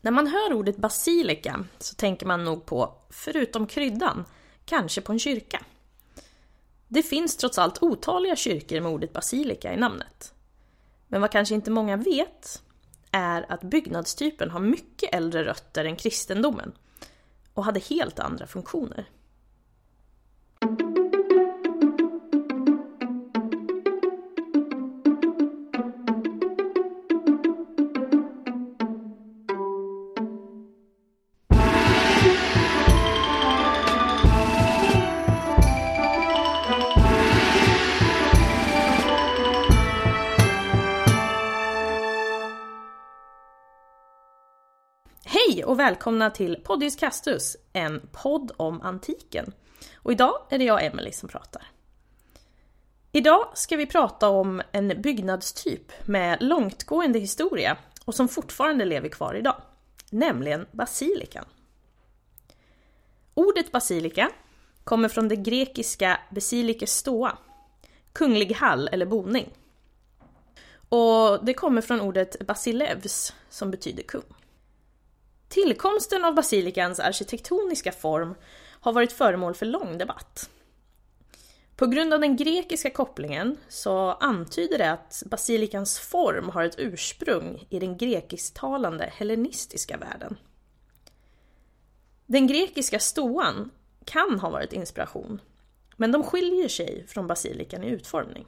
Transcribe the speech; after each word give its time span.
När 0.00 0.10
man 0.10 0.26
hör 0.26 0.52
ordet 0.52 0.76
basilika 0.76 1.64
så 1.78 1.94
tänker 1.94 2.26
man 2.26 2.44
nog 2.44 2.66
på, 2.66 2.94
förutom 3.10 3.66
kryddan, 3.66 4.24
kanske 4.64 5.00
på 5.00 5.12
en 5.12 5.18
kyrka. 5.18 5.62
Det 6.88 7.02
finns 7.02 7.36
trots 7.36 7.58
allt 7.58 7.82
otaliga 7.82 8.36
kyrkor 8.36 8.80
med 8.80 8.92
ordet 8.92 9.12
basilika 9.12 9.74
i 9.74 9.76
namnet. 9.76 10.34
Men 11.08 11.20
vad 11.20 11.30
kanske 11.30 11.54
inte 11.54 11.70
många 11.70 11.96
vet 11.96 12.62
är 13.10 13.52
att 13.52 13.60
byggnadstypen 13.60 14.50
har 14.50 14.60
mycket 14.60 15.14
äldre 15.14 15.44
rötter 15.44 15.84
än 15.84 15.96
kristendomen 15.96 16.72
och 17.54 17.64
hade 17.64 17.80
helt 17.80 18.18
andra 18.18 18.46
funktioner. 18.46 19.08
Och 45.80 45.86
välkomna 45.86 46.30
till 46.30 46.56
Podius 46.64 46.96
Castus, 46.96 47.56
en 47.72 48.08
podd 48.12 48.52
om 48.56 48.82
antiken. 48.82 49.52
Och 49.94 50.12
idag 50.12 50.46
är 50.50 50.58
det 50.58 50.64
jag, 50.64 50.84
Emelie, 50.84 51.12
som 51.12 51.28
pratar. 51.28 51.62
Idag 53.12 53.52
ska 53.54 53.76
vi 53.76 53.86
prata 53.86 54.28
om 54.28 54.62
en 54.72 55.02
byggnadstyp 55.02 55.92
med 56.08 56.42
långtgående 56.42 57.18
historia 57.18 57.76
och 58.04 58.14
som 58.14 58.28
fortfarande 58.28 58.84
lever 58.84 59.08
kvar 59.08 59.34
idag, 59.34 59.62
nämligen 60.10 60.66
basilikan. 60.72 61.44
Ordet 63.34 63.72
basilika 63.72 64.30
kommer 64.84 65.08
från 65.08 65.28
det 65.28 65.36
grekiska 65.36 66.20
basilike 66.30 66.86
stoa, 66.86 67.38
kunglig 68.12 68.52
hall 68.52 68.88
eller 68.92 69.06
boning. 69.06 69.50
Och 70.88 71.44
det 71.44 71.54
kommer 71.54 71.80
från 71.82 72.00
ordet 72.00 72.46
basilevs 72.46 73.34
som 73.50 73.70
betyder 73.70 74.02
kung. 74.02 74.39
Tillkomsten 75.50 76.24
av 76.24 76.34
basilikans 76.34 77.00
arkitektoniska 77.00 77.92
form 77.92 78.34
har 78.80 78.92
varit 78.92 79.12
föremål 79.12 79.54
för 79.54 79.66
lång 79.66 79.98
debatt. 79.98 80.50
På 81.76 81.86
grund 81.86 82.14
av 82.14 82.20
den 82.20 82.36
grekiska 82.36 82.90
kopplingen 82.90 83.56
så 83.68 84.12
antyder 84.12 84.78
det 84.78 84.90
att 84.90 85.22
basilikans 85.26 85.98
form 85.98 86.48
har 86.48 86.64
ett 86.64 86.78
ursprung 86.78 87.66
i 87.70 87.78
den 87.78 87.96
grekisktalande 87.96 89.12
hellenistiska 89.16 89.96
världen. 89.96 90.36
Den 92.26 92.46
grekiska 92.46 92.98
stoan 92.98 93.70
kan 94.04 94.40
ha 94.40 94.50
varit 94.50 94.72
inspiration, 94.72 95.40
men 95.96 96.12
de 96.12 96.22
skiljer 96.22 96.68
sig 96.68 97.06
från 97.06 97.26
basilikan 97.26 97.84
i 97.84 97.88
utformning. 97.88 98.46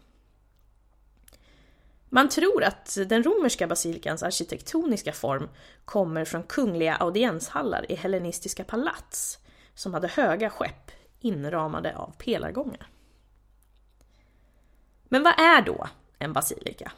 Man 2.14 2.28
tror 2.28 2.64
att 2.64 2.98
den 3.06 3.22
romerska 3.22 3.66
basilikans 3.66 4.22
arkitektoniska 4.22 5.12
form 5.12 5.48
kommer 5.84 6.24
från 6.24 6.42
kungliga 6.42 6.94
audienshallar 6.94 7.92
i 7.92 7.94
hellenistiska 7.94 8.64
palats 8.64 9.38
som 9.74 9.94
hade 9.94 10.08
höga 10.08 10.50
skepp 10.50 10.90
inramade 11.20 11.96
av 11.96 12.14
pelargångar. 12.18 12.86
Men 15.04 15.22
vad 15.22 15.40
är 15.40 15.62
då 15.62 15.88
en 16.18 16.32
basilika? 16.32 16.92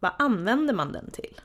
Vad 0.00 0.12
använder 0.18 0.74
man 0.74 0.92
den 0.92 1.10
till? 1.10 1.40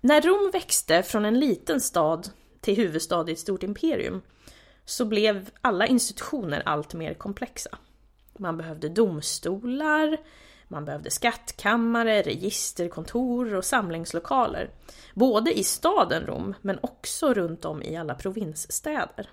När 0.00 0.20
Rom 0.20 0.50
växte 0.52 1.02
från 1.02 1.24
en 1.24 1.40
liten 1.40 1.80
stad 1.80 2.30
till 2.60 2.76
huvudstad 2.76 3.28
i 3.28 3.32
ett 3.32 3.38
stort 3.38 3.62
imperium 3.62 4.22
så 4.84 5.04
blev 5.04 5.50
alla 5.60 5.86
institutioner 5.86 6.62
allt 6.66 6.94
mer 6.94 7.14
komplexa. 7.14 7.78
Man 8.38 8.56
behövde 8.56 8.88
domstolar, 8.88 10.18
man 10.68 10.84
behövde 10.84 11.10
skattkammare, 11.10 12.22
registerkontor 12.22 13.54
och 13.54 13.64
samlingslokaler. 13.64 14.70
Både 15.14 15.58
i 15.58 15.64
staden 15.64 16.26
Rom, 16.26 16.54
men 16.62 16.78
också 16.82 17.34
runt 17.34 17.64
om 17.64 17.82
i 17.82 17.96
alla 17.96 18.14
provinsstäder. 18.14 19.30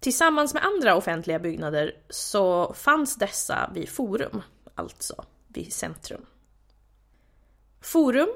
Tillsammans 0.00 0.54
med 0.54 0.64
andra 0.64 0.96
offentliga 0.96 1.38
byggnader 1.38 1.96
så 2.08 2.74
fanns 2.74 3.16
dessa 3.16 3.70
vid 3.74 3.88
forum, 3.88 4.42
alltså 4.74 5.24
vid 5.48 5.72
centrum. 5.72 6.26
Forum 7.80 8.28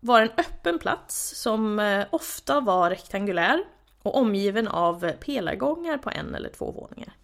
var 0.00 0.20
en 0.20 0.30
öppen 0.30 0.78
plats 0.78 1.34
som 1.36 1.78
eh, 1.78 2.06
ofta 2.10 2.60
var 2.60 2.90
rektangulär 2.90 3.64
och 4.02 4.16
omgiven 4.16 4.68
av 4.68 5.12
pelargångar 5.12 5.98
på 5.98 6.10
en 6.10 6.34
eller 6.34 6.48
två 6.48 6.70
våningar. 6.70 7.14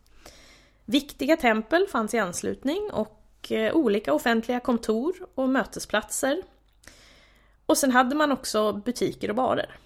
Viktiga 0.89 1.37
tempel 1.37 1.87
fanns 1.87 2.15
i 2.15 2.19
anslutning 2.19 2.91
och 2.93 3.53
eh, 3.53 3.75
olika 3.75 4.13
offentliga 4.13 4.61
kontor 4.61 5.15
och 5.35 5.49
mötesplatser. 5.49 6.43
Och 7.67 7.79
sen 7.79 7.91
hade 7.91 8.15
man 8.15 8.33
också 8.33 8.73
butiker 8.73 9.31
och 9.31 9.37
barer. 9.37 9.79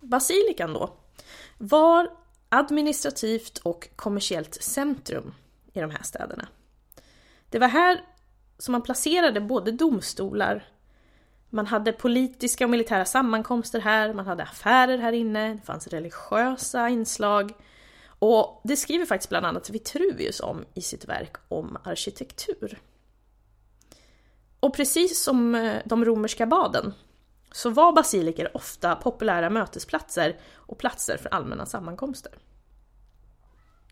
Basilikan 0.00 0.72
då 0.72 0.90
var 1.58 2.10
administrativt 2.48 3.58
och 3.58 3.88
kommersiellt 3.96 4.62
centrum 4.62 5.34
i 5.72 5.80
de 5.80 5.90
här 5.90 6.02
städerna. 6.02 6.48
Det 7.50 7.58
var 7.58 7.68
här 7.68 8.00
som 8.58 8.72
man 8.72 8.82
placerade 8.82 9.40
både 9.40 9.72
domstolar, 9.72 10.68
man 11.50 11.66
hade 11.66 11.92
politiska 11.92 12.64
och 12.64 12.70
militära 12.70 13.04
sammankomster 13.04 13.80
här, 13.80 14.14
man 14.14 14.26
hade 14.26 14.42
affärer 14.42 14.98
här 14.98 15.12
inne, 15.12 15.54
det 15.54 15.66
fanns 15.66 15.86
religiösa 15.86 16.88
inslag 16.88 17.52
och 18.18 18.60
det 18.64 18.76
skriver 18.76 19.06
faktiskt 19.06 19.28
bland 19.28 19.46
annat 19.46 19.70
Vitruvius 19.70 20.40
om 20.40 20.64
i 20.74 20.80
sitt 20.80 21.04
verk 21.04 21.36
om 21.48 21.78
arkitektur. 21.84 22.78
Och 24.60 24.74
precis 24.74 25.22
som 25.22 25.54
eh, 25.54 25.82
de 25.84 26.04
romerska 26.04 26.46
baden 26.46 26.94
så 27.52 27.70
var 27.70 27.92
basiliker 27.92 28.56
ofta 28.56 28.96
populära 28.96 29.50
mötesplatser 29.50 30.36
och 30.54 30.78
platser 30.78 31.16
för 31.16 31.34
allmänna 31.34 31.66
sammankomster. 31.66 32.32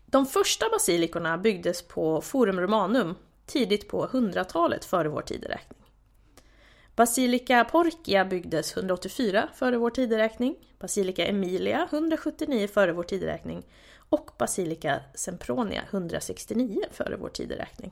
De 0.05 0.25
första 0.25 0.69
basilikorna 0.69 1.37
byggdes 1.37 1.81
på 1.81 2.21
Forum 2.21 2.59
Romanum 2.59 3.15
tidigt 3.45 3.87
på 3.87 4.07
100-talet 4.07 4.85
före 4.85 5.09
vår 5.09 5.21
tideräkning. 5.21 5.79
Basilika 6.95 7.63
Porcia 7.63 8.25
byggdes 8.25 8.77
184 8.77 9.49
före 9.53 9.77
vår 9.77 9.89
tideräkning, 9.89 10.55
Basilika 10.79 11.25
Emilia 11.25 11.87
179 11.91 12.67
före 12.67 12.91
vår 12.93 13.03
tideräkning 13.03 13.65
och 14.09 14.31
Basilika 14.37 14.99
Sempronia 15.13 15.83
169 15.91 16.83
före 16.91 17.15
vår 17.15 17.29
tideräkning. 17.29 17.91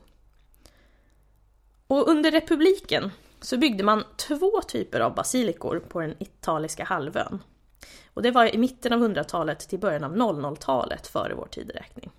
Och 1.86 2.08
under 2.08 2.30
republiken 2.30 3.10
så 3.40 3.56
byggde 3.56 3.84
man 3.84 4.04
två 4.16 4.60
typer 4.68 5.00
av 5.00 5.14
basilikor 5.14 5.78
på 5.88 6.00
den 6.00 6.14
italiska 6.18 6.84
halvön. 6.84 7.42
Och 8.14 8.22
det 8.22 8.30
var 8.30 8.54
i 8.54 8.58
mitten 8.58 8.92
av 8.92 9.00
100-talet 9.00 9.58
till 9.68 9.78
början 9.78 10.04
av 10.04 10.16
00-talet 10.16 11.06
före 11.06 11.34
vår 11.34 11.48
tideräkning. 11.50 12.10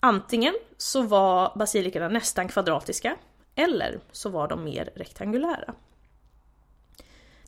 Antingen 0.00 0.54
så 0.76 1.02
var 1.02 1.52
basilikorna 1.58 2.08
nästan 2.08 2.48
kvadratiska 2.48 3.16
eller 3.54 4.00
så 4.12 4.28
var 4.28 4.48
de 4.48 4.64
mer 4.64 4.90
rektangulära. 4.94 5.74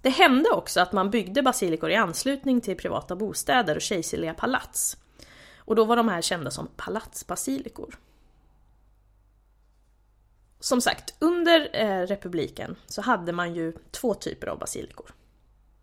Det 0.02 0.10
hände 0.10 0.50
också 0.50 0.80
att 0.80 0.92
man 0.92 1.10
byggde 1.10 1.42
basilikor 1.42 1.90
i 1.90 1.94
anslutning 1.94 2.60
till 2.60 2.76
privata 2.76 3.16
bostäder 3.16 3.76
och 3.76 3.82
kejserliga 3.82 4.34
palats. 4.34 4.96
Och 5.66 5.76
då 5.76 5.84
var 5.84 5.96
de 5.96 6.08
här 6.08 6.22
kända 6.22 6.50
som 6.50 6.68
palatsbasilikor. 6.76 7.98
Som 10.60 10.80
sagt, 10.80 11.14
under 11.18 11.70
eh, 11.72 12.06
republiken 12.06 12.76
så 12.86 13.02
hade 13.02 13.32
man 13.32 13.54
ju 13.54 13.72
två 13.90 14.14
typer 14.14 14.46
av 14.46 14.58
basilikor. 14.58 15.14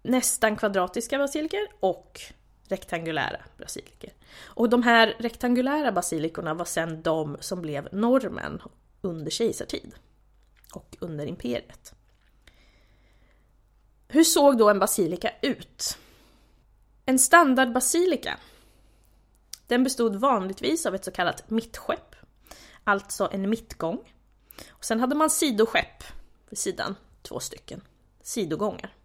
Nästan 0.02 0.56
kvadratiska 0.56 1.18
basiliker 1.18 1.68
och 1.80 2.22
rektangulära 2.68 3.42
basiliker. 3.58 4.13
Och 4.44 4.69
de 4.69 4.84
här 4.84 5.16
rektangulära 5.19 5.92
basilikorna 5.92 6.54
var 6.54 6.66
sen 6.66 7.02
de 7.02 7.38
som 7.40 7.62
blev 7.62 7.90
normen 7.92 8.62
under 9.02 9.31
kejsartid 9.31 9.96
och 10.74 10.98
under 11.00 11.25
imperiet. 11.25 11.94
Hur 14.08 14.24
såg 14.24 14.58
då 14.58 14.69
en 14.69 14.80
basilika 14.80 15.31
ut? 15.42 15.98
En 17.06 17.19
standardbasilika 17.19 18.40
den 19.74 19.84
bestod 19.84 20.16
vanligtvis 20.16 20.86
av 20.86 20.96
ett 20.96 21.06
så 21.06 21.12
kallat 21.12 21.50
mittskepp, 21.50 22.16
alltså 22.84 23.30
en 23.31 23.50
mittgång. 23.50 24.14
Och 24.70 24.86
sen 24.86 25.00
hade 25.00 25.16
man 25.16 25.30
sidoskepp 25.30 26.04
vid 26.50 26.60
sidan, 26.60 26.96
två 27.22 27.40
stycken, 27.40 27.81
sidogångar. 28.22 28.96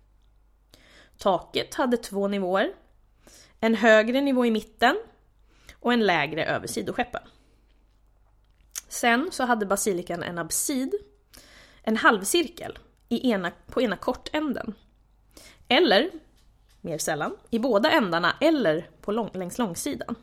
Taket 1.18 1.74
hade 1.74 1.96
två 1.96 2.28
nivåer, 2.28 2.72
en 3.60 3.74
högre 3.74 4.20
nivå 4.20 4.46
i 4.46 4.50
mitten 4.50 4.96
och 5.72 5.92
en 5.92 6.06
lägre 6.06 6.44
över 6.44 6.66
sidoskeppen. 6.66 7.22
Sen 8.88 9.28
så 9.32 9.44
hade 9.44 9.66
basilikan 9.66 10.22
en 10.22 10.38
absid, 10.38 10.94
en 11.82 11.96
halvcirkel 11.96 12.78
i 13.08 13.30
ena, 13.30 13.52
på 13.66 13.82
ena 13.82 13.96
kortänden. 13.96 14.74
Eller, 15.68 16.10
mer 16.80 16.98
sällan, 16.98 17.36
i 17.50 17.58
båda 17.58 17.90
ändarna 17.90 18.36
eller 18.40 18.90
på 19.00 19.12
lång, 19.12 19.30
längs 19.32 19.58
långsidan. 19.58 20.16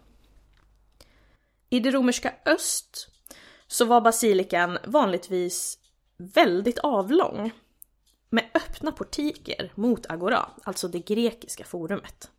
I 1.70 1.80
det 1.80 1.92
romerska 1.92 2.34
öst 2.46 3.08
så 3.68 3.86
var 3.86 4.02
basilikan 4.02 4.78
vanligtvis 4.84 5.80
väldigt 6.18 6.80
avlång 6.80 7.52
med 8.30 8.50
öppna 8.54 8.92
portiker 8.92 9.72
mot 9.76 10.06
agora, 10.10 10.50
alltså 10.64 10.88
det 10.88 11.00
grekiska 11.00 11.64
forumet. 11.64 12.32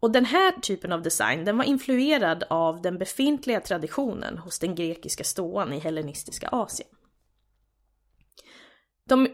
Och 0.00 0.10
den 0.10 0.24
här 0.24 0.52
typen 0.60 0.92
av 0.92 1.02
design 1.02 1.44
den 1.44 1.56
var 1.56 1.64
influerad 1.64 2.44
av 2.50 2.82
den 2.82 2.98
befintliga 2.98 3.60
traditionen 3.60 4.38
hos 4.38 4.58
den 4.58 4.74
grekiska 4.74 5.24
ståan 5.24 5.72
i 5.72 5.78
hellenistiska 5.78 6.48
Asien. 6.48 6.88
De 9.08 9.28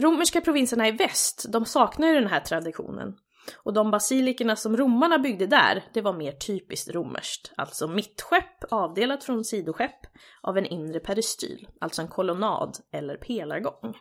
romerska 0.00 0.40
provinserna 0.40 0.88
i 0.88 0.90
väst, 0.90 1.46
de 1.48 1.64
saknar 1.64 2.08
ju 2.08 2.14
den 2.14 2.26
här 2.26 2.40
traditionen. 2.40 3.18
Och 3.56 3.72
de 3.72 3.90
basilikerna 3.90 4.56
som 4.56 4.76
romarna 4.76 5.18
byggde 5.18 5.46
där, 5.46 5.84
det 5.92 6.00
var 6.00 6.12
mer 6.12 6.32
typiskt 6.32 6.90
romerskt. 6.90 7.52
Alltså 7.56 7.88
mittskepp 7.88 8.64
avdelat 8.70 9.24
från 9.24 9.44
sidoskepp 9.44 10.06
av 10.40 10.58
en 10.58 10.66
inre 10.66 11.00
peristyl, 11.00 11.68
alltså 11.80 12.02
en 12.02 12.08
kolonnad 12.08 12.78
eller 12.92 13.16
pelargång. 13.16 13.96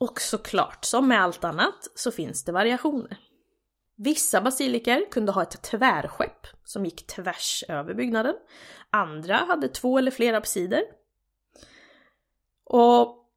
Och 0.00 0.20
såklart, 0.20 0.84
som 0.84 1.08
med 1.08 1.22
allt 1.22 1.44
annat, 1.44 1.88
så 1.94 2.10
finns 2.10 2.44
det 2.44 2.52
variationer. 2.52 3.18
Vissa 3.96 4.40
basiliker 4.40 5.10
kunde 5.10 5.32
ha 5.32 5.42
ett 5.42 5.62
tvärskepp 5.62 6.46
som 6.64 6.84
gick 6.84 7.06
tvärs 7.06 7.64
över 7.68 7.94
byggnaden. 7.94 8.34
Andra 8.90 9.36
hade 9.36 9.68
två 9.68 9.98
eller 9.98 10.10
fler 10.10 10.34
absider. 10.34 10.82
Och 12.64 13.28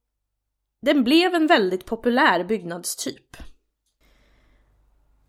den 0.81 1.03
blev 1.03 1.35
en 1.35 1.47
väldigt 1.47 1.85
populär 1.85 2.43
byggnadstyp. 2.43 3.37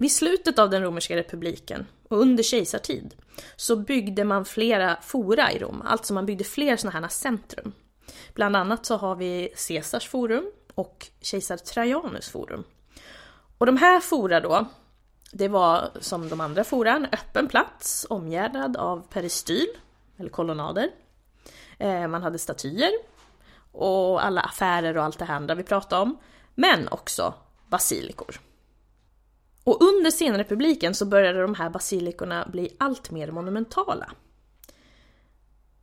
Vid 0.03 0.13
slutet 0.13 0.59
av 0.59 0.71
den 0.71 0.83
romerska 0.83 1.17
republiken 1.17 1.87
och 2.09 2.21
under 2.21 2.43
kejsartid 2.43 3.15
så 3.57 3.77
byggde 3.77 4.25
man 4.25 4.45
flera 4.45 4.97
fora 5.03 5.53
i 5.53 5.59
Rom, 5.59 5.83
alltså 5.83 6.15
man 6.15 6.27
byggde 6.27 6.45
fler 6.45 6.77
sådana 6.77 7.01
här 7.01 7.09
centrum. 7.09 7.73
Bland 8.35 8.57
annat 8.57 8.87
så 8.87 8.97
har 8.97 9.17
vi 9.17 9.49
Caesars 9.69 10.09
forum 10.09 10.51
och 10.75 11.07
kejsar 11.21 11.57
Trajanus 11.57 12.29
forum. 12.29 12.65
Och 13.59 13.67
de 13.67 13.77
här 13.77 14.01
fora 14.01 14.41
då, 14.41 14.67
det 15.33 15.49
var 15.49 15.91
som 16.01 16.29
de 16.29 16.41
andra 16.41 16.65
fora 16.65 16.93
en 16.93 17.05
öppen 17.05 17.49
plats 17.49 18.07
omgärdad 18.11 18.77
av 18.77 19.07
peristyl, 19.11 19.69
eller 20.17 20.31
kolonnader. 20.31 20.91
Eh, 21.79 22.09
man 22.09 22.23
hade 22.23 22.39
statyer 22.39 22.93
och 23.73 24.25
alla 24.25 24.41
affärer 24.41 24.97
och 24.97 25.05
allt 25.05 25.19
det 25.19 25.25
här 25.25 25.37
andra 25.37 25.55
vi 25.55 25.63
pratade 25.63 26.03
om. 26.03 26.19
Men 26.55 26.89
också 26.89 27.35
basilikor. 27.69 28.41
Och 29.65 29.83
under 29.83 30.11
senrepubliken 30.11 30.95
så 30.95 31.07
började 31.07 31.43
de 31.43 31.55
här 31.55 31.71
basilikorna 31.71 32.49
bli 32.53 32.77
allt 32.79 33.11
mer 33.11 33.31
monumentala. 33.31 34.13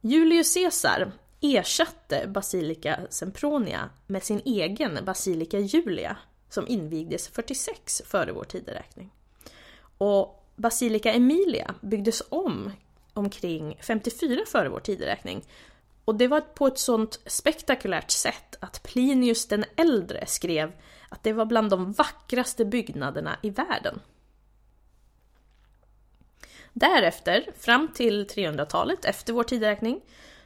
Julius 0.01 0.53
Caesar 0.53 1.11
ersatte 1.41 2.27
Basilika 2.27 2.99
Sempronia 3.09 3.89
med 4.07 4.23
sin 4.23 4.41
egen 4.45 4.99
Basilika 5.05 5.59
Julia 5.59 6.17
som 6.49 6.67
invigdes 6.67 7.27
46 7.27 8.01
före 8.05 8.31
vår 8.31 8.43
tideräkning. 8.43 9.13
Och 9.97 10.45
Basilika 10.55 11.13
Emilia 11.13 11.75
byggdes 11.81 12.23
om 12.29 12.71
omkring 13.13 13.77
54 13.81 14.39
före 14.47 14.69
vår 14.69 14.79
tideräkning. 14.79 15.45
Och 16.05 16.15
det 16.15 16.27
var 16.27 16.41
på 16.41 16.67
ett 16.67 16.79
sånt 16.79 17.19
spektakulärt 17.25 18.11
sätt 18.11 18.55
att 18.59 18.83
Plinius 18.83 19.47
den 19.47 19.65
äldre 19.75 20.25
skrev 20.25 20.71
att 21.09 21.23
det 21.23 21.33
var 21.33 21.45
bland 21.45 21.69
de 21.69 21.91
vackraste 21.91 22.65
byggnaderna 22.65 23.37
i 23.41 23.49
världen. 23.49 23.99
Därefter, 26.73 27.51
fram 27.57 27.87
till 27.93 28.27
300-talet, 28.27 29.05
efter 29.05 29.33
vår 29.33 29.43
tideräkning, 29.43 30.01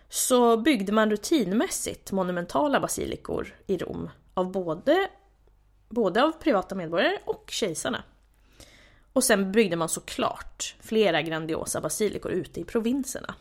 så 0.10 0.58
byggde 0.58 0.92
man 0.92 1.10
rutinmässigt 1.10 2.12
monumentala 2.12 2.80
basilikor 2.80 3.56
i 3.68 3.78
Rom 3.78 4.10
av 4.34 4.52
både, 4.52 5.10
både 5.90 6.24
av 6.24 6.32
privata 6.32 6.76
medborgare 6.76 7.18
och 7.26 7.46
kejsarna. 7.52 8.04
Och 9.14 9.24
sen 9.24 9.52
byggde 9.52 9.76
man 9.76 9.90
såklart 9.90 10.76
flera 10.82 11.22
grandiosa 11.22 11.82
basilikor 11.82 12.32
ute 12.32 12.60
i 12.60 12.64
provinserna. 12.64 13.36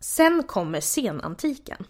Sen 0.00 0.42
kommer 0.42 0.80
senantiken. 0.80 1.84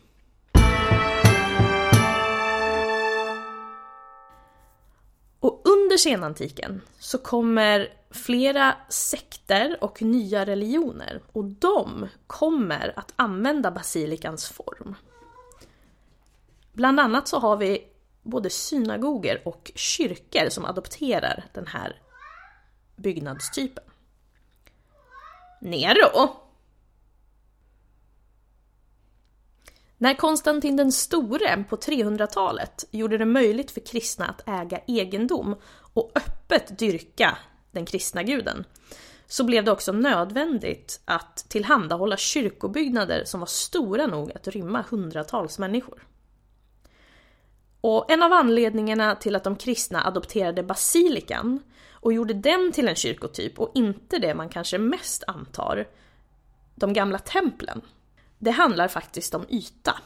Under 5.90 5.98
senantiken 5.98 6.80
så 6.98 7.18
kommer 7.18 7.88
flera 8.10 8.76
sekter 8.88 9.78
och 9.80 10.02
nya 10.02 10.46
religioner 10.46 11.20
och 11.32 11.44
de 11.44 12.08
kommer 12.26 12.92
att 12.96 13.12
använda 13.16 13.70
basilikans 13.70 14.48
form. 14.48 14.94
Bland 16.72 17.00
annat 17.00 17.28
så 17.28 17.38
har 17.38 17.56
vi 17.56 17.84
både 18.22 18.50
synagoger 18.50 19.42
och 19.44 19.72
kyrkor 19.74 20.48
som 20.48 20.64
adopterar 20.64 21.44
den 21.52 21.66
här 21.66 22.00
byggnadstypen. 22.96 23.84
Nero! 25.60 26.36
När 30.02 30.14
Konstantin 30.14 30.76
den 30.76 30.92
store 30.92 31.64
på 31.68 31.76
300-talet 31.76 32.84
gjorde 32.90 33.18
det 33.18 33.24
möjligt 33.24 33.70
för 33.70 33.80
kristna 33.80 34.26
att 34.26 34.48
äga 34.48 34.80
egendom 34.86 35.56
och 35.94 36.12
öppet 36.14 36.78
dyrka 36.78 37.38
den 37.70 37.86
kristna 37.86 38.22
guden, 38.22 38.64
så 39.26 39.44
blev 39.44 39.64
det 39.64 39.70
också 39.70 39.92
nödvändigt 39.92 41.00
att 41.04 41.36
tillhandahålla 41.48 42.16
kyrkobyggnader 42.16 43.24
som 43.24 43.40
var 43.40 43.46
stora 43.46 44.06
nog 44.06 44.32
att 44.32 44.48
rymma 44.48 44.84
hundratals 44.90 45.58
människor. 45.58 46.06
Och 47.80 48.10
en 48.10 48.22
av 48.22 48.32
anledningarna 48.32 49.16
till 49.16 49.36
att 49.36 49.44
de 49.44 49.56
kristna 49.56 50.06
adopterade 50.06 50.62
basilikan 50.62 51.62
och 51.92 52.12
gjorde 52.12 52.34
den 52.34 52.72
till 52.72 52.88
en 52.88 52.96
kyrkotyp 52.96 53.58
och 53.58 53.72
inte 53.74 54.18
det 54.18 54.34
man 54.34 54.48
kanske 54.48 54.78
mest 54.78 55.24
antar, 55.26 55.88
de 56.74 56.92
gamla 56.92 57.18
templen, 57.18 57.82
det 58.40 58.50
handlar 58.50 58.88
faktiskt 58.88 59.34
om 59.34 59.46
yta. 59.48 59.98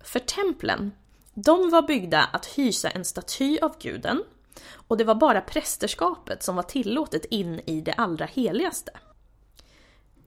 För 0.00 0.18
templen, 0.18 0.92
de 1.34 1.70
var 1.70 1.82
byggda 1.82 2.24
att 2.32 2.46
hysa 2.46 2.90
en 2.90 3.04
staty 3.04 3.58
av 3.58 3.78
guden 3.80 4.24
och 4.72 4.96
det 4.96 5.04
var 5.04 5.14
bara 5.14 5.40
prästerskapet 5.40 6.42
som 6.42 6.56
var 6.56 6.62
tillåtet 6.62 7.24
in 7.24 7.60
i 7.66 7.80
det 7.80 7.92
allra 7.92 8.26
heligaste. 8.26 8.90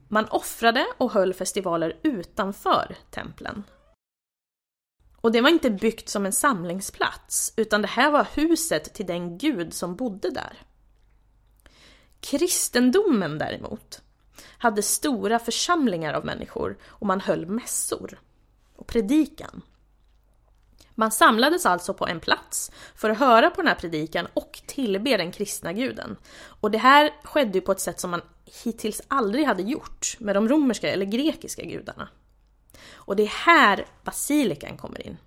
Man 0.08 0.26
offrade 0.26 0.88
och 0.98 1.12
höll 1.12 1.34
festivaler 1.34 2.00
utanför 2.04 2.96
templen. 3.10 3.64
Och 5.16 5.32
det 5.32 5.42
var 5.42 5.50
inte 5.50 5.70
byggt 5.70 6.10
som 6.10 6.26
en 6.26 6.34
samlingsplats, 6.34 7.54
utan 7.58 7.82
det 7.82 7.88
här 7.88 8.12
var 8.12 8.28
huset 8.34 8.94
till 8.94 9.06
den 9.06 9.38
gud 9.38 9.74
som 9.74 9.96
bodde 9.96 10.30
där. 10.30 10.58
Kristendomen 12.20 13.38
däremot 13.38 14.02
hade 14.62 14.84
stora 14.84 15.40
församlingar 15.40 16.14
av 16.14 16.26
människor 16.26 16.78
och 16.88 17.08
man 17.08 17.22
höll 17.22 17.46
mässor 17.46 18.20
och 18.76 18.88
predikan. 18.88 19.62
Man 20.96 21.12
samlades 21.12 21.66
alltså 21.66 21.94
på 21.94 22.08
en 22.08 22.20
plats 22.20 22.72
för 22.96 23.10
att 23.10 23.20
höra 23.20 23.50
på 23.50 23.62
den 23.62 23.68
här 23.68 23.76
predikan 23.76 24.28
och 24.34 24.62
tillbe 24.66 25.18
den 25.18 25.32
kristna 25.32 25.74
guden. 25.74 26.18
Och 26.34 26.72
det 26.72 26.78
här 26.78 27.12
skedde 27.24 27.58
ju 27.58 27.62
på 27.62 27.72
ett 27.72 27.80
sätt 27.80 28.00
som 28.00 28.12
man 28.12 28.22
hittills 28.64 29.02
aldrig 29.08 29.46
hade 29.46 29.64
gjort 29.64 30.16
med 30.20 30.36
de 30.36 30.50
romerska 30.50 30.92
eller 30.92 31.06
grekiska 31.06 31.64
gudarna. 31.64 32.10
Och 32.94 33.16
det 33.16 33.24
är 33.24 33.28
här 33.28 33.86
basilikan 34.04 34.78
kommer 34.78 35.08
in. 35.08 35.18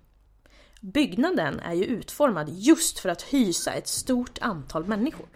Byggnaden 0.81 1.59
är 1.59 1.73
ju 1.73 1.83
utformad 1.85 2.49
just 2.49 2.99
för 2.99 3.09
att 3.09 3.21
hysa 3.21 3.73
ett 3.73 3.87
stort 3.87 4.37
antal 4.41 4.85
människor. 4.85 5.34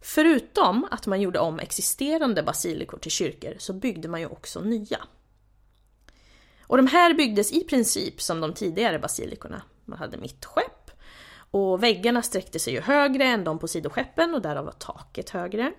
Förutom 0.00 0.88
att 0.90 1.06
man 1.06 1.20
gjorde 1.20 1.38
om 1.38 1.58
existerande 1.58 2.42
basilikor 2.42 2.98
till 2.98 3.10
kyrkor 3.10 3.54
så 3.58 3.72
byggde 3.72 4.08
man 4.08 4.20
ju 4.20 4.26
också 4.26 4.60
nya. 4.60 4.98
Och 6.62 6.76
de 6.76 6.86
här 6.86 7.14
byggdes 7.14 7.52
i 7.52 7.64
princip 7.64 8.20
som 8.20 8.40
de 8.40 8.54
tidigare 8.54 8.98
basilikorna. 8.98 9.62
Man 9.84 9.98
hade 9.98 10.16
mittskepp 10.16 10.90
och 11.50 11.82
väggarna 11.82 12.22
sträckte 12.22 12.58
sig 12.58 12.72
ju 12.72 12.80
högre 12.80 13.24
än 13.24 13.44
de 13.44 13.58
på 13.58 13.68
sidoskeppen 13.68 14.34
och 14.34 14.42
därav 14.42 14.64
var 14.64 14.72
taket 14.72 15.30
högre. 15.30 15.72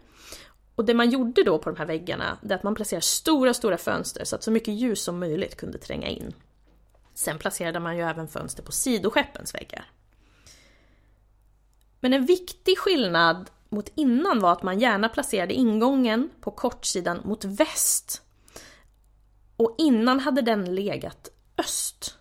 Och 0.75 0.85
det 0.85 0.93
man 0.93 1.09
gjorde 1.09 1.43
då 1.43 1.59
på 1.59 1.69
de 1.69 1.77
här 1.77 1.85
väggarna, 1.85 2.38
det 2.41 2.53
är 2.53 2.57
att 2.57 2.63
man 2.63 2.75
placerade 2.75 3.05
stora, 3.05 3.53
stora 3.53 3.77
fönster 3.77 4.25
så 4.25 4.35
att 4.35 4.43
så 4.43 4.51
mycket 4.51 4.73
ljus 4.73 5.03
som 5.03 5.19
möjligt 5.19 5.57
kunde 5.57 5.77
tränga 5.77 6.07
in. 6.07 6.33
Sen 7.13 7.38
placerade 7.38 7.79
man 7.79 7.97
ju 7.97 8.03
även 8.03 8.27
fönster 8.27 8.63
på 8.63 8.71
sidoskeppens 8.71 9.55
väggar. 9.55 9.91
Men 11.99 12.13
en 12.13 12.25
viktig 12.25 12.77
skillnad 12.77 13.49
mot 13.69 13.91
innan 13.95 14.39
var 14.39 14.51
att 14.51 14.63
man 14.63 14.79
gärna 14.79 15.09
placerade 15.09 15.53
ingången 15.53 16.29
på 16.41 16.51
kortsidan 16.51 17.21
mot 17.23 17.45
väst. 17.45 18.21
Och 19.57 19.75
innan 19.77 20.19
hade 20.19 20.41
den 20.41 20.75
legat 20.75 21.29
öst. 21.57 22.17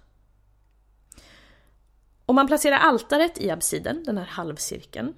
Och 2.26 2.34
man 2.34 2.46
placerar 2.46 2.78
altaret 2.78 3.38
i 3.38 3.50
absiden, 3.50 4.04
den 4.04 4.18
här 4.18 4.24
halvcirkeln. 4.24 5.14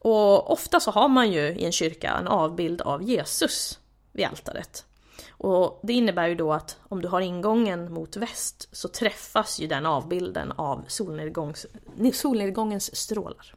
Och 0.00 0.52
ofta 0.52 0.80
så 0.80 0.90
har 0.90 1.08
man 1.08 1.32
ju 1.32 1.40
i 1.40 1.64
en 1.64 1.72
kyrka 1.72 2.10
en 2.10 2.28
avbild 2.28 2.80
av 2.80 3.02
Jesus 3.02 3.78
vid 4.12 4.26
altaret. 4.26 4.86
Och 5.30 5.80
det 5.82 5.92
innebär 5.92 6.28
ju 6.28 6.34
då 6.34 6.52
att 6.52 6.78
om 6.88 7.02
du 7.02 7.08
har 7.08 7.20
ingången 7.20 7.92
mot 7.92 8.16
väst 8.16 8.68
så 8.72 8.88
träffas 8.88 9.60
ju 9.60 9.66
den 9.66 9.86
avbilden 9.86 10.52
av 10.52 10.84
solnedgångens 10.88 12.96
strålar. 12.96 13.54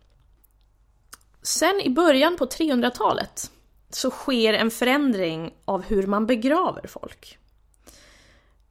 Sen 1.42 1.82
i 1.82 1.90
början 1.90 2.36
på 2.36 2.46
300-talet 2.46 3.52
så 3.90 4.12
sker 4.12 4.54
en 4.54 4.72
förändring 4.72 5.54
av 5.66 5.82
hur 5.82 6.08
man 6.08 6.26
begraver 6.26 6.88
folk. 6.88 7.38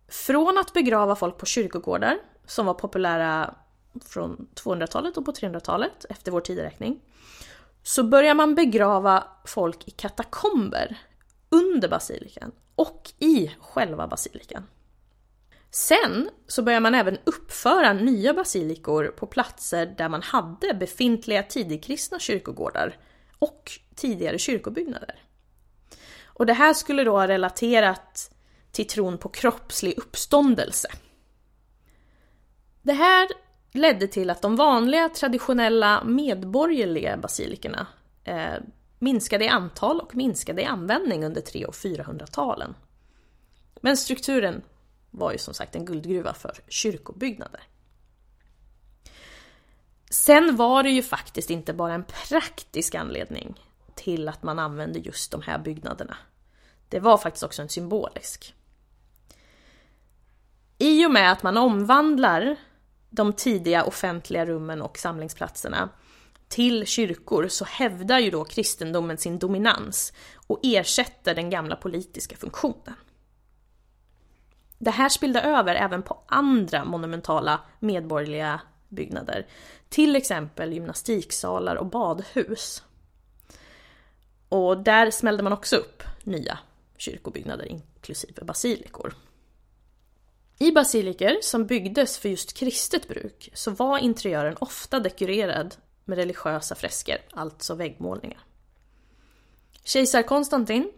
Från 0.08 0.58
att 0.58 0.72
begrava 0.72 1.16
folk 1.16 1.38
på 1.38 1.46
kyrkogårdar, 1.46 2.18
som 2.46 2.66
var 2.66 2.74
populära 2.74 3.54
från 4.04 4.48
200-talet 4.54 5.16
och 5.16 5.24
på 5.24 5.32
300-talet 5.32 6.04
efter 6.08 6.32
vår 6.32 6.40
tideräkning, 6.40 7.00
så 7.82 8.02
börjar 8.02 8.34
man 8.34 8.54
begrava 8.54 9.24
folk 9.44 9.88
i 9.88 9.90
katakomber 9.90 10.98
under 11.48 11.88
basilikan 11.88 12.52
och 12.74 13.12
i 13.18 13.50
själva 13.60 14.06
basilikan. 14.06 14.66
Sen 15.70 16.30
så 16.46 16.62
börjar 16.62 16.80
man 16.80 16.94
även 16.94 17.18
uppföra 17.24 17.92
nya 17.92 18.34
basilikor 18.34 19.06
på 19.06 19.26
platser 19.26 19.94
där 19.98 20.08
man 20.08 20.22
hade 20.22 20.74
befintliga 20.74 21.42
tidigkristna 21.42 22.18
kyrkogårdar 22.18 22.96
och 23.38 23.72
tidigare 23.94 24.38
kyrkobyggnader. 24.38 25.22
Och 26.24 26.46
det 26.46 26.52
här 26.52 26.74
skulle 26.74 27.04
då 27.04 27.12
ha 27.12 27.28
relaterat 27.28 28.30
till 28.70 28.86
tron 28.86 29.18
på 29.18 29.28
kroppslig 29.28 29.98
uppståndelse. 29.98 30.88
Det 32.82 32.92
här 32.92 33.28
ledde 33.72 34.06
till 34.06 34.30
att 34.30 34.42
de 34.42 34.56
vanliga 34.56 35.08
traditionella 35.08 36.04
medborgerliga 36.04 37.16
basilikerna 37.16 37.86
eh, 38.24 38.54
minskade 38.98 39.44
i 39.44 39.48
antal 39.48 40.00
och 40.00 40.16
minskade 40.16 40.62
i 40.62 40.64
användning 40.64 41.24
under 41.24 41.40
300 41.40 41.68
och 41.68 41.74
400-talen. 41.74 42.74
Men 43.80 43.96
strukturen 43.96 44.62
var 45.18 45.32
ju 45.32 45.38
som 45.38 45.54
sagt 45.54 45.76
en 45.76 45.84
guldgruva 45.84 46.34
för 46.34 46.58
kyrkobyggnader. 46.68 47.60
Sen 50.10 50.56
var 50.56 50.82
det 50.82 50.90
ju 50.90 51.02
faktiskt 51.02 51.50
inte 51.50 51.72
bara 51.72 51.94
en 51.94 52.04
praktisk 52.04 52.94
anledning 52.94 53.60
till 53.94 54.28
att 54.28 54.42
man 54.42 54.58
använde 54.58 54.98
just 54.98 55.30
de 55.32 55.42
här 55.42 55.58
byggnaderna. 55.58 56.16
Det 56.88 57.00
var 57.00 57.18
faktiskt 57.18 57.44
också 57.44 57.62
en 57.62 57.68
symbolisk. 57.68 58.54
I 60.78 61.06
och 61.06 61.10
med 61.10 61.32
att 61.32 61.42
man 61.42 61.56
omvandlar 61.56 62.56
de 63.10 63.32
tidiga 63.32 63.84
offentliga 63.84 64.46
rummen 64.46 64.82
och 64.82 64.98
samlingsplatserna 64.98 65.88
till 66.48 66.86
kyrkor 66.86 67.48
så 67.48 67.64
hävdar 67.64 68.18
ju 68.18 68.30
då 68.30 68.44
kristendomen 68.44 69.18
sin 69.18 69.38
dominans 69.38 70.12
och 70.46 70.60
ersätter 70.62 71.34
den 71.34 71.50
gamla 71.50 71.76
politiska 71.76 72.36
funktionen. 72.36 72.94
Det 74.78 74.90
här 74.90 75.08
spillde 75.08 75.40
över 75.40 75.74
även 75.74 76.02
på 76.02 76.22
andra 76.26 76.84
monumentala 76.84 77.60
medborgerliga 77.80 78.60
byggnader, 78.88 79.46
till 79.88 80.16
exempel 80.16 80.72
gymnastiksalar 80.72 81.76
och 81.76 81.86
badhus. 81.86 82.82
Och 84.48 84.78
där 84.78 85.10
smällde 85.10 85.42
man 85.42 85.52
också 85.52 85.76
upp 85.76 86.02
nya 86.24 86.58
kyrkobyggnader 86.96 87.64
inklusive 87.64 88.44
basilikor. 88.44 89.14
I 90.58 90.72
basiliker 90.72 91.38
som 91.42 91.66
byggdes 91.66 92.18
för 92.18 92.28
just 92.28 92.52
kristet 92.52 93.08
bruk 93.08 93.50
så 93.54 93.70
var 93.70 93.98
interiören 93.98 94.56
ofta 94.58 95.00
dekorerad 95.00 95.76
med 96.04 96.18
religiösa 96.18 96.74
fresker, 96.74 97.18
alltså 97.32 97.74
väggmålningar. 97.74 98.40
Kejsar 99.84 100.22
Konstantin 100.22 100.92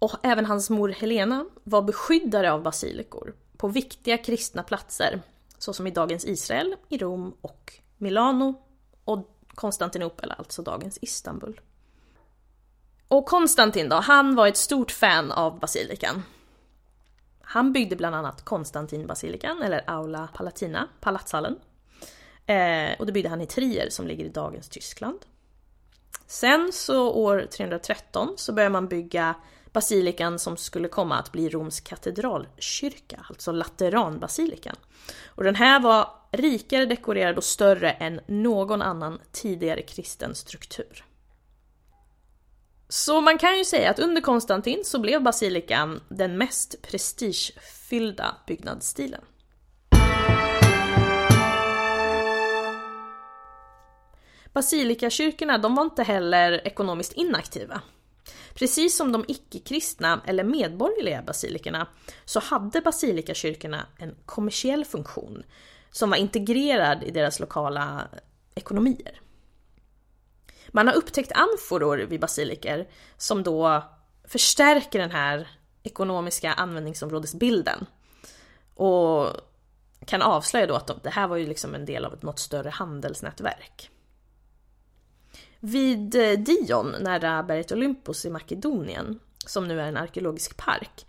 och 0.00 0.12
även 0.22 0.46
hans 0.46 0.70
mor 0.70 0.88
Helena 0.88 1.46
var 1.64 1.82
beskyddare 1.82 2.52
av 2.52 2.62
basilikor 2.62 3.34
på 3.56 3.68
viktiga 3.68 4.18
kristna 4.18 4.62
platser 4.62 5.22
såsom 5.58 5.86
i 5.86 5.90
dagens 5.90 6.24
Israel, 6.24 6.76
i 6.88 6.98
Rom 6.98 7.36
och 7.40 7.72
Milano 7.98 8.54
och 9.04 9.26
Konstantinopel, 9.54 10.34
alltså 10.38 10.62
dagens 10.62 10.98
Istanbul. 11.02 11.60
Och 13.08 13.26
Konstantin 13.26 13.88
då, 13.88 13.96
han 13.96 14.34
var 14.34 14.46
ett 14.46 14.56
stort 14.56 14.90
fan 14.90 15.32
av 15.32 15.60
basilikan. 15.60 16.22
Han 17.40 17.72
byggde 17.72 17.96
bland 17.96 18.14
annat 18.14 18.44
Konstantinbasilikan, 18.44 19.62
eller 19.62 19.90
Aula 19.90 20.28
Palatina, 20.34 20.88
palatshallen. 21.00 21.56
Eh, 22.46 22.98
och 22.98 23.06
det 23.06 23.12
byggde 23.12 23.28
han 23.28 23.40
i 23.40 23.46
Trier 23.46 23.90
som 23.90 24.06
ligger 24.06 24.24
i 24.24 24.28
dagens 24.28 24.68
Tyskland. 24.68 25.18
Sen 26.26 26.72
så 26.72 27.12
år 27.12 27.46
313 27.50 28.34
så 28.36 28.52
började 28.52 28.72
man 28.72 28.88
bygga 28.88 29.34
basilikan 29.72 30.38
som 30.38 30.56
skulle 30.56 30.88
komma 30.88 31.18
att 31.18 31.32
bli 31.32 31.48
Roms 31.48 31.80
katedralkyrka, 31.80 33.26
alltså 33.28 33.52
Lateranbasilikan. 33.52 34.76
Och 35.26 35.44
den 35.44 35.54
här 35.54 35.80
var 35.80 36.08
rikare 36.32 36.86
dekorerad 36.86 37.36
och 37.36 37.44
större 37.44 37.90
än 37.90 38.20
någon 38.26 38.82
annan 38.82 39.20
tidigare 39.32 39.82
kristen 39.82 40.34
struktur. 40.34 41.04
Så 42.88 43.20
man 43.20 43.38
kan 43.38 43.58
ju 43.58 43.64
säga 43.64 43.90
att 43.90 43.98
under 43.98 44.20
Konstantin 44.20 44.84
så 44.84 44.98
blev 44.98 45.22
basilikan 45.22 46.00
den 46.08 46.38
mest 46.38 46.82
prestigefyllda 46.82 48.36
byggnadsstilen. 48.46 49.20
Basilikakyrkorna 54.52 55.58
de 55.58 55.74
var 55.74 55.84
inte 55.84 56.02
heller 56.02 56.66
ekonomiskt 56.66 57.12
inaktiva. 57.12 57.82
Precis 58.54 58.96
som 58.96 59.12
de 59.12 59.24
icke-kristna 59.28 60.20
eller 60.26 60.44
medborgerliga 60.44 61.22
basilikerna 61.22 61.86
så 62.24 62.40
hade 62.40 62.80
basilikakyrkorna 62.80 63.86
en 63.98 64.16
kommersiell 64.26 64.84
funktion 64.84 65.42
som 65.90 66.10
var 66.10 66.16
integrerad 66.16 67.04
i 67.04 67.10
deras 67.10 67.40
lokala 67.40 68.08
ekonomier. 68.54 69.20
Man 70.68 70.86
har 70.86 70.94
upptäckt 70.94 71.32
amforor 71.32 71.98
vid 71.98 72.20
basiliker 72.20 72.88
som 73.16 73.42
då 73.42 73.84
förstärker 74.24 74.98
den 74.98 75.10
här 75.10 75.48
ekonomiska 75.82 76.52
användningsområdesbilden. 76.52 77.86
Och 78.74 79.26
kan 80.06 80.22
avslöja 80.22 80.66
då 80.66 80.74
att 80.74 81.02
det 81.02 81.10
här 81.10 81.28
var 81.28 81.36
ju 81.36 81.46
liksom 81.46 81.74
en 81.74 81.84
del 81.84 82.04
av 82.04 82.18
något 82.22 82.38
större 82.38 82.70
handelsnätverk. 82.70 83.90
Vid 85.60 86.14
eh, 86.14 86.38
Dion, 86.38 86.94
nära 87.00 87.42
berget 87.42 87.72
Olympos 87.72 88.24
i 88.24 88.30
Makedonien, 88.30 89.20
som 89.46 89.68
nu 89.68 89.80
är 89.80 89.88
en 89.88 89.96
arkeologisk 89.96 90.56
park, 90.56 91.06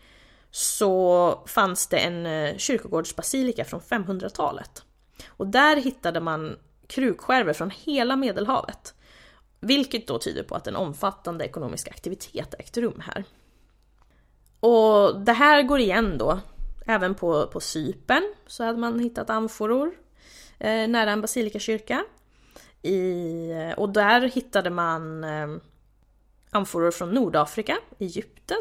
så 0.51 1.43
fanns 1.47 1.87
det 1.87 1.97
en 1.97 2.25
eh, 2.25 2.57
kyrkogårdsbasilika 2.57 3.65
från 3.65 3.79
500-talet. 3.79 4.83
Och 5.27 5.47
där 5.47 5.77
hittade 5.77 6.19
man 6.19 6.57
krukskärvor 6.87 7.53
från 7.53 7.69
hela 7.69 8.15
Medelhavet. 8.15 8.93
Vilket 9.59 10.07
då 10.07 10.19
tyder 10.19 10.43
på 10.43 10.55
att 10.55 10.67
en 10.67 10.75
omfattande 10.75 11.45
ekonomisk 11.45 11.87
aktivitet 11.87 12.53
ägt 12.59 12.77
rum 12.77 13.03
här. 13.05 13.23
Och 14.59 15.21
det 15.21 15.33
här 15.33 15.63
går 15.63 15.79
igen 15.79 16.17
då. 16.17 16.39
Även 16.85 17.15
på, 17.15 17.47
på 17.47 17.59
Sypen 17.59 18.33
så 18.47 18.63
hade 18.63 18.77
man 18.77 18.99
hittat 18.99 19.29
amforor 19.29 19.91
eh, 20.59 20.87
nära 20.87 21.11
en 21.11 21.21
basilikakyrka. 21.21 22.05
I, 22.81 23.73
och 23.77 23.89
där 23.89 24.21
hittade 24.21 24.69
man 24.69 25.23
eh, 25.23 25.47
amforor 26.49 26.91
från 26.91 27.11
Nordafrika, 27.11 27.77
Egypten 27.99 28.57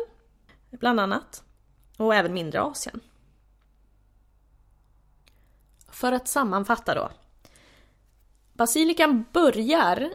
bland 0.70 1.00
annat. 1.00 1.42
Och 1.96 2.14
även 2.14 2.34
mindre 2.34 2.60
Asien. 2.60 3.00
För 5.88 6.12
att 6.12 6.28
sammanfatta 6.28 6.94
då. 6.94 7.10
Basilikan 8.52 9.24
börjar 9.32 10.10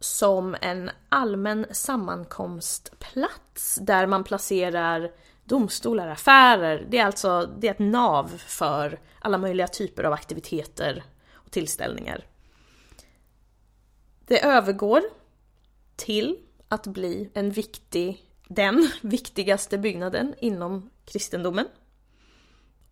som 0.00 0.56
en 0.60 0.90
allmän 1.08 1.66
sammankomstplats 1.70 3.78
där 3.80 4.06
man 4.06 4.24
placerar 4.24 5.12
domstolar, 5.44 6.08
affärer. 6.08 6.86
Det 6.90 6.98
är 6.98 7.06
alltså 7.06 7.50
det 7.58 7.68
är 7.68 7.70
ett 7.70 7.78
nav 7.78 8.38
för 8.38 9.00
alla 9.20 9.38
möjliga 9.38 9.68
typer 9.68 10.04
av 10.04 10.12
aktiviteter 10.12 11.04
och 11.32 11.50
tillställningar. 11.50 12.24
Det 14.28 14.44
övergår 14.44 15.02
till 15.96 16.38
att 16.68 16.86
bli 16.86 17.30
en 17.34 17.50
viktig, 17.50 18.24
den 18.48 18.90
viktigaste 19.02 19.78
byggnaden 19.78 20.34
inom 20.38 20.90
kristendomen. 21.04 21.68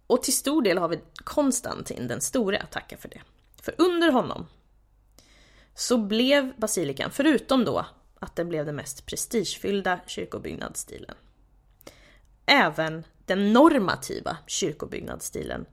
Och 0.06 0.22
till 0.22 0.36
stor 0.36 0.62
del 0.62 0.78
har 0.78 0.88
vi 0.88 1.00
Konstantin 1.14 2.08
den 2.08 2.20
store 2.20 2.58
att 2.58 2.70
tacka 2.70 2.96
för 2.96 3.08
det. 3.08 3.20
För 3.62 3.74
under 3.78 4.12
honom 4.12 4.46
så 5.74 5.98
blev 5.98 6.52
basilikan, 6.56 7.10
förutom 7.10 7.64
då 7.64 7.86
att 8.18 8.36
den 8.36 8.48
blev 8.48 8.66
den 8.66 8.76
mest 8.76 9.06
prestigefyllda 9.06 10.00
kyrkobyggnadsstilen, 10.06 11.14
även 12.46 13.04
den 13.24 13.52
normativa 13.52 14.36
kyrkobyggnadsstilen 14.46 15.66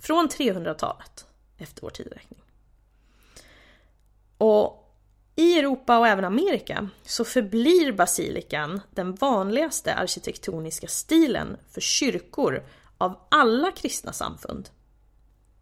från 0.00 0.28
300-talet 0.28 1.26
efter 1.58 1.82
vår 1.82 1.90
tideräkning. 1.90 2.40
Och 4.38 4.83
i 5.36 5.58
Europa 5.58 5.98
och 5.98 6.08
även 6.08 6.24
Amerika 6.24 6.88
så 7.02 7.24
förblir 7.24 7.92
basilikan 7.92 8.80
den 8.90 9.14
vanligaste 9.14 9.94
arkitektoniska 9.94 10.86
stilen 10.86 11.56
för 11.70 11.80
kyrkor 11.80 12.64
av 12.98 13.20
alla 13.28 13.70
kristna 13.70 14.12
samfund. 14.12 14.68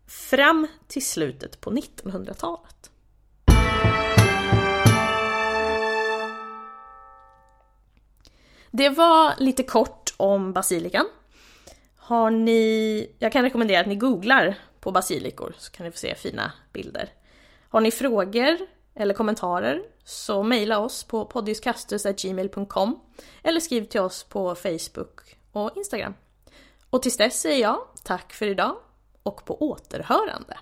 Fram 0.06 0.66
till 0.86 1.06
slutet 1.06 1.60
på 1.60 1.70
1900-talet. 1.70 2.90
Det 8.70 8.88
var 8.88 9.34
lite 9.38 9.62
kort 9.62 10.14
om 10.16 10.52
basilikan. 10.52 11.06
Har 11.96 12.30
ni... 12.30 13.10
Jag 13.18 13.32
kan 13.32 13.42
rekommendera 13.42 13.80
att 13.80 13.86
ni 13.86 13.96
googlar 13.96 14.58
på 14.80 14.90
basilikor 14.90 15.54
så 15.58 15.72
kan 15.72 15.86
ni 15.86 15.92
få 15.92 15.98
se 15.98 16.14
fina 16.14 16.52
bilder. 16.72 17.12
Har 17.68 17.80
ni 17.80 17.90
frågor 17.90 18.58
eller 18.94 19.14
kommentarer 19.14 19.82
så 20.04 20.42
mejla 20.42 20.78
oss 20.78 21.04
på 21.04 21.24
poddiskastusgmail.com 21.24 23.00
eller 23.42 23.60
skriv 23.60 23.84
till 23.84 24.00
oss 24.00 24.24
på 24.24 24.54
Facebook 24.54 25.36
och 25.52 25.70
Instagram. 25.76 26.14
Och 26.90 27.02
tills 27.02 27.16
dess 27.16 27.40
säger 27.40 27.62
jag 27.62 27.78
tack 28.02 28.32
för 28.32 28.46
idag 28.46 28.76
och 29.22 29.44
på 29.44 29.62
återhörande. 29.62 30.58